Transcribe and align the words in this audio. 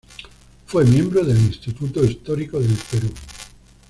Fue 0.65 0.83
miembro 0.83 1.23
del 1.23 1.37
Instituto 1.37 2.03
Histórico 2.03 2.59
del 2.59 2.75
Perú. 2.89 3.13